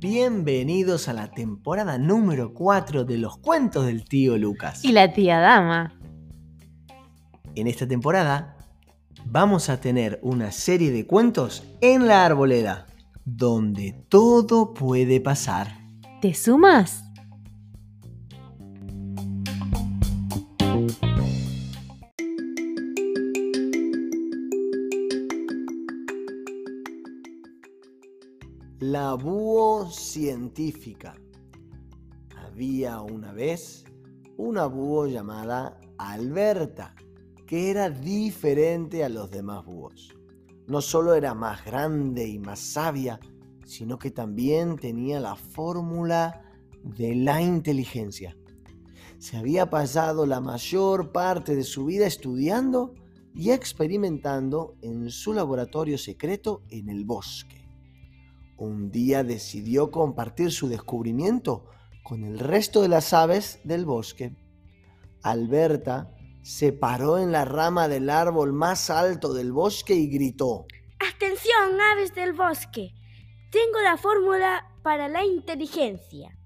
Bienvenidos 0.00 1.08
a 1.08 1.12
la 1.12 1.30
temporada 1.30 1.98
número 1.98 2.54
4 2.54 3.04
de 3.04 3.18
los 3.18 3.36
cuentos 3.38 3.86
del 3.86 4.04
tío 4.04 4.36
Lucas. 4.38 4.84
Y 4.84 4.92
la 4.92 5.12
tía 5.12 5.38
Dama. 5.38 5.98
En 7.54 7.66
esta 7.66 7.86
temporada 7.86 8.56
vamos 9.24 9.68
a 9.68 9.80
tener 9.80 10.18
una 10.22 10.52
serie 10.52 10.90
de 10.90 11.06
cuentos 11.06 11.64
en 11.80 12.06
la 12.06 12.24
arboleda, 12.24 12.86
donde 13.24 13.92
todo 14.08 14.74
puede 14.74 15.20
pasar. 15.20 15.80
¿Te 16.20 16.34
sumas? 16.34 17.09
Búho 29.14 29.90
científica. 29.90 31.14
Había 32.36 33.00
una 33.00 33.32
vez 33.32 33.84
una 34.36 34.66
búho 34.66 35.06
llamada 35.06 35.80
Alberta, 35.98 36.94
que 37.46 37.70
era 37.70 37.90
diferente 37.90 39.04
a 39.04 39.08
los 39.08 39.30
demás 39.30 39.64
búhos. 39.64 40.14
No 40.66 40.80
solo 40.80 41.14
era 41.14 41.34
más 41.34 41.64
grande 41.64 42.26
y 42.26 42.38
más 42.38 42.60
sabia, 42.60 43.20
sino 43.64 43.98
que 43.98 44.10
también 44.10 44.76
tenía 44.76 45.20
la 45.20 45.36
fórmula 45.36 46.42
de 46.82 47.14
la 47.14 47.42
inteligencia. 47.42 48.36
Se 49.18 49.36
había 49.36 49.68
pasado 49.68 50.26
la 50.26 50.40
mayor 50.40 51.12
parte 51.12 51.54
de 51.54 51.64
su 51.64 51.84
vida 51.84 52.06
estudiando 52.06 52.94
y 53.34 53.50
experimentando 53.50 54.76
en 54.82 55.10
su 55.10 55.32
laboratorio 55.32 55.98
secreto 55.98 56.62
en 56.70 56.88
el 56.88 57.04
bosque 57.04 57.59
un 58.66 58.90
día 58.90 59.24
decidió 59.24 59.90
compartir 59.90 60.52
su 60.52 60.68
descubrimiento 60.68 61.66
con 62.02 62.24
el 62.24 62.38
resto 62.38 62.82
de 62.82 62.88
las 62.88 63.12
aves 63.12 63.60
del 63.64 63.86
bosque. 63.86 64.36
Alberta 65.22 66.14
se 66.42 66.72
paró 66.72 67.18
en 67.18 67.32
la 67.32 67.44
rama 67.44 67.88
del 67.88 68.10
árbol 68.10 68.52
más 68.52 68.90
alto 68.90 69.32
del 69.32 69.52
bosque 69.52 69.94
y 69.94 70.08
gritó. 70.08 70.66
Atención, 70.98 71.80
aves 71.92 72.14
del 72.14 72.32
bosque. 72.34 72.92
Tengo 73.50 73.80
la 73.82 73.96
fórmula 73.96 74.66
para 74.82 75.08
la 75.08 75.24
inteligencia. 75.24 76.36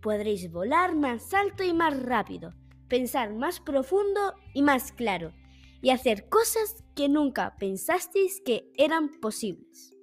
Podréis 0.00 0.50
volar 0.52 0.94
más 0.94 1.34
alto 1.34 1.64
y 1.64 1.72
más 1.72 2.00
rápido, 2.00 2.52
pensar 2.88 3.34
más 3.34 3.58
profundo 3.58 4.34
y 4.54 4.62
más 4.62 4.92
claro, 4.92 5.32
y 5.82 5.90
hacer 5.90 6.28
cosas 6.28 6.84
que 6.94 7.08
nunca 7.08 7.56
pensasteis 7.58 8.40
que 8.44 8.70
eran 8.76 9.20
posibles. 9.20 9.95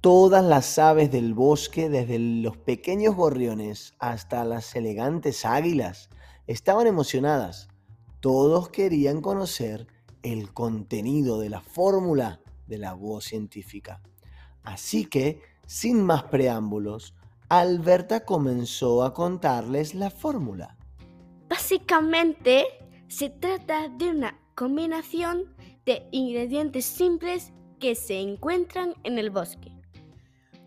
Todas 0.00 0.42
las 0.42 0.78
aves 0.78 1.10
del 1.10 1.34
bosque, 1.34 1.90
desde 1.90 2.18
los 2.18 2.56
pequeños 2.56 3.14
gorriones 3.14 3.92
hasta 3.98 4.46
las 4.46 4.74
elegantes 4.74 5.44
águilas, 5.44 6.08
estaban 6.46 6.86
emocionadas. 6.86 7.68
Todos 8.20 8.70
querían 8.70 9.20
conocer 9.20 9.86
el 10.22 10.54
contenido 10.54 11.38
de 11.38 11.50
la 11.50 11.60
fórmula 11.60 12.40
de 12.66 12.78
la 12.78 12.94
voz 12.94 13.24
científica. 13.24 14.00
Así 14.62 15.04
que, 15.04 15.42
sin 15.66 16.02
más 16.02 16.22
preámbulos, 16.22 17.12
Alberta 17.50 18.24
comenzó 18.24 19.04
a 19.04 19.12
contarles 19.12 19.94
la 19.94 20.08
fórmula. 20.08 20.78
Básicamente, 21.46 22.64
se 23.08 23.28
trata 23.28 23.90
de 23.90 24.08
una 24.08 24.40
combinación 24.54 25.54
de 25.84 26.08
ingredientes 26.10 26.86
simples 26.86 27.52
que 27.78 27.94
se 27.94 28.18
encuentran 28.18 28.94
en 29.04 29.18
el 29.18 29.28
bosque 29.28 29.79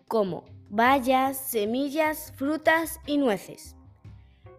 como 0.08 0.46
bayas, 0.70 1.38
semillas, 1.38 2.34
frutas 2.36 3.00
y 3.06 3.18
nueces. 3.18 3.76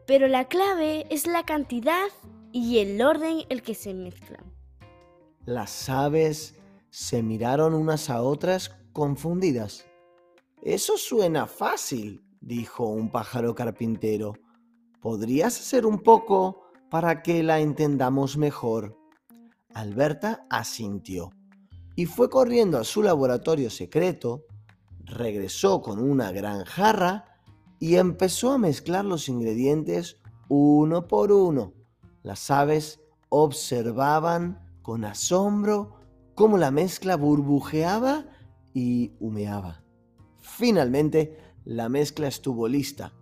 Pero 0.07 0.29
la 0.29 0.47
clave 0.47 1.07
es 1.11 1.27
la 1.27 1.45
cantidad 1.45 2.09
y 2.53 2.79
el 2.79 3.01
orden 3.03 3.39
el 3.49 3.63
que 3.63 3.75
se 3.75 3.95
mezclan. 3.95 4.45
Las 5.45 5.89
aves 5.89 6.55
se 6.91 7.23
miraron 7.23 7.75
unas 7.75 8.11
a 8.11 8.23
otras 8.23 8.77
confundidas. 8.93 9.87
Eso 10.63 10.97
suena 10.97 11.47
fácil, 11.47 12.25
dijo 12.41 12.87
un 12.87 13.11
pájaro 13.11 13.55
carpintero. 13.55 14.35
¿Podrías 15.01 15.59
hacer 15.59 15.85
un 15.85 15.99
poco 15.99 16.63
para 16.91 17.23
que 17.23 17.43
la 17.43 17.61
entendamos 17.61 18.37
mejor? 18.37 18.97
Alberta 19.75 20.47
asintió 20.49 21.33
y 21.97 22.07
fue 22.07 22.31
corriendo 22.31 22.79
a 22.79 22.85
su 22.85 23.03
laboratorio 23.03 23.71
secreto 23.71 24.45
regresó 25.07 25.83
con 25.83 25.99
una 25.99 26.33
gran 26.33 26.65
jarra 26.65 27.27
y 27.79 27.97
empezó 27.97 28.53
a 28.53 28.59
mezclar 28.59 29.05
los 29.05 29.29
ingredientes 29.29 30.19
uno 30.49 31.07
por 31.07 31.33
uno. 31.33 31.75
Las 32.23 32.51
aves 32.51 33.01
observaban 33.29 34.79
con 34.83 35.05
asombro 35.05 35.97
cómo 36.35 36.59
la 36.59 36.71
mezcla 36.71 37.17
burbujeaba 37.17 38.27
y 38.73 39.13
humeaba. 39.21 39.83
Finalmente, 40.41 41.39
la 41.65 41.89
mezcla 41.89 42.29
estuvo 42.29 42.69
lista. 42.69 43.13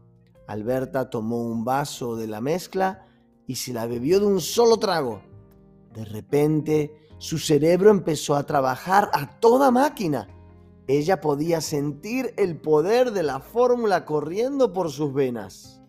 Alberta 0.46 1.08
tomó 1.10 1.42
un 1.42 1.64
vaso 1.64 2.16
de 2.16 2.26
la 2.26 2.40
mezcla 2.40 3.06
y 3.46 3.56
se 3.56 3.72
la 3.72 3.86
bebió 3.86 4.20
de 4.20 4.26
un 4.26 4.40
solo 4.40 4.76
trago. 4.76 5.22
De 5.92 6.04
repente, 6.04 7.08
su 7.18 7.38
cerebro 7.38 7.90
empezó 7.90 8.34
a 8.34 8.44
trabajar 8.44 9.10
a 9.12 9.38
toda 9.38 9.70
máquina 9.70 10.26
ella 10.86 11.20
podía 11.20 11.60
sentir 11.60 12.34
el 12.36 12.56
poder 12.56 13.12
de 13.12 13.22
la 13.22 13.40
fórmula 13.40 14.04
corriendo 14.04 14.72
por 14.72 14.90
sus 14.90 15.12
venas. 15.12 15.82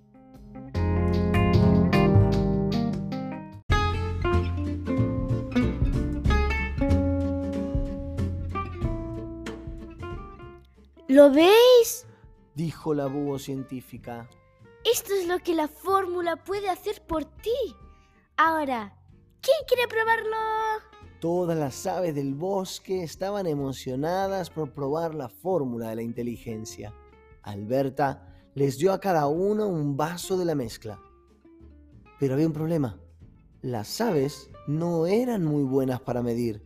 ¿Lo 11.07 11.29
veis? 11.31 12.07
dijo 12.55 12.93
la 12.93 13.07
búho 13.07 13.37
científica. 13.37 14.27
Esto 14.83 15.13
es 15.13 15.27
lo 15.27 15.39
que 15.39 15.53
la 15.53 15.67
fórmula 15.67 16.37
puede 16.37 16.69
hacer 16.69 17.05
por 17.05 17.25
ti. 17.25 17.75
Ahora, 18.35 18.97
¿quién 19.41 19.57
quiere 19.67 19.87
probarlo? 19.87 20.92
Todas 21.23 21.57
las 21.57 21.87
aves 21.87 22.13
del 22.15 22.35
bosque 22.35 23.01
estaban 23.01 23.47
emocionadas 23.47 24.49
por 24.49 24.73
probar 24.73 25.15
la 25.15 25.29
fórmula 25.29 25.87
de 25.87 25.95
la 25.95 26.01
inteligencia. 26.01 26.93
Alberta 27.43 28.27
les 28.55 28.77
dio 28.77 28.91
a 28.91 28.99
cada 28.99 29.27
uno 29.27 29.69
un 29.69 29.95
vaso 29.95 30.35
de 30.37 30.43
la 30.43 30.53
mezcla. 30.53 30.99
Pero 32.19 32.33
había 32.33 32.45
un 32.45 32.51
problema. 32.51 32.99
Las 33.61 34.01
aves 34.01 34.49
no 34.67 35.07
eran 35.07 35.45
muy 35.45 35.63
buenas 35.63 36.01
para 36.01 36.21
medir, 36.21 36.61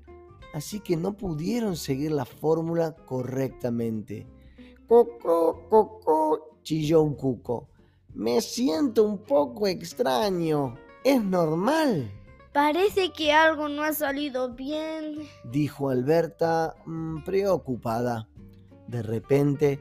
así 0.56 0.79
que 0.79 0.97
no 0.97 1.16
pudieron 1.16 1.75
seguir 1.75 2.12
la 2.12 2.25
fórmula 2.25 2.96
correctamente. 2.96 4.25
Coco, 4.88 5.67
coco, 5.69 6.57
chilló 6.63 7.03
un 7.03 7.13
cuco. 7.13 7.69
Me 8.16 8.41
siento 8.41 9.03
un 9.03 9.19
poco 9.19 9.67
extraño. 9.67 10.73
¿Es 11.03 11.23
normal? 11.23 12.09
Parece 12.57 13.12
que 13.12 13.31
algo 13.31 13.69
no 13.69 13.84
ha 13.84 13.94
salido 13.94 14.56
bien, 14.56 15.19
dijo 15.44 15.91
Alberta 15.91 16.73
mm, 16.88 17.23
preocupada. 17.23 18.29
De 18.88 19.03
repente, 19.03 19.79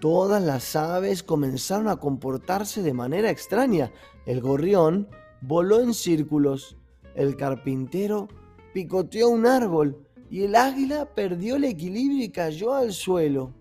todas 0.00 0.42
las 0.42 0.74
aves 0.74 1.22
comenzaron 1.22 1.86
a 1.86 1.96
comportarse 1.96 2.80
de 2.80 2.94
manera 2.94 3.28
extraña. 3.28 3.92
El 4.24 4.40
gorrión 4.40 5.06
voló 5.42 5.80
en 5.80 5.92
círculos, 5.92 6.78
el 7.14 7.36
carpintero 7.36 8.28
picoteó 8.72 9.28
un 9.28 9.44
árbol 9.44 10.08
y 10.30 10.44
el 10.44 10.54
águila 10.54 11.10
perdió 11.14 11.56
el 11.56 11.64
equilibrio 11.64 12.24
y 12.24 12.30
cayó 12.30 12.72
al 12.72 12.94
suelo. 12.94 13.52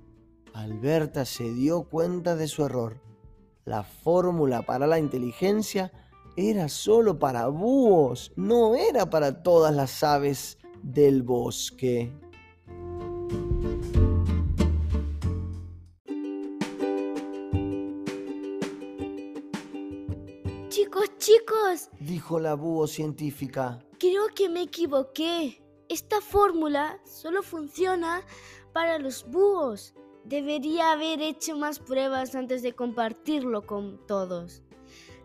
Alberta 0.54 1.26
se 1.26 1.54
dio 1.54 1.84
cuenta 1.84 2.38
de 2.38 2.48
su 2.48 2.64
error. 2.64 3.02
La 3.66 3.84
fórmula 3.84 4.62
para 4.62 4.88
la 4.88 5.00
inteligencia 5.00 5.92
era 6.36 6.68
solo 6.70 7.20
para 7.20 7.48
búhos, 7.48 8.32
no 8.36 8.76
era 8.76 9.10
para 9.10 9.44
todas 9.44 9.74
las 9.76 10.04
aves 10.04 10.58
del 10.82 11.24
bosque. 11.24 12.12
Chicos, 20.70 21.18
chicos, 21.18 21.90
dijo 22.00 22.40
la 22.40 22.56
búho 22.56 22.88
científica. 22.88 23.80
Creo 24.00 24.28
que 24.36 24.50
me 24.50 24.64
equivoqué. 24.64 25.62
Esta 25.88 26.20
fórmula 26.22 27.00
solo 27.06 27.44
funciona 27.44 28.22
para 28.74 28.98
los 28.98 29.30
búhos. 29.30 29.94
Debería 30.26 30.92
haber 30.92 31.22
hecho 31.22 31.56
más 31.58 31.80
pruebas 31.80 32.34
antes 32.34 32.64
de 32.64 32.74
compartirlo 32.74 33.66
con 33.66 34.06
todos. 34.08 34.64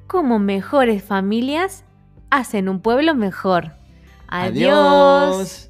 cómo 0.07 0.39
mejores 0.39 1.03
familias 1.03 1.83
hacen 2.29 2.69
un 2.69 2.79
pueblo 2.79 3.13
mejor. 3.13 3.73
Adiós. 4.27 5.69